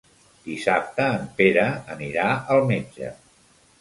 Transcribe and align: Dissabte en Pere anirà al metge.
Dissabte 0.45 1.05
en 1.17 1.27
Pere 1.41 1.65
anirà 1.97 2.27
al 2.57 2.67
metge. 2.73 3.13